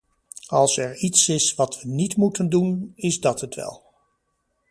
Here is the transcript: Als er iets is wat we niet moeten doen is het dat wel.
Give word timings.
Als 0.47 0.77
er 0.77 0.95
iets 0.95 1.29
is 1.29 1.55
wat 1.55 1.81
we 1.81 1.87
niet 1.87 2.15
moeten 2.17 2.49
doen 2.49 2.91
is 2.95 3.13
het 3.13 3.23
dat 3.39 3.55
wel. 3.55 3.83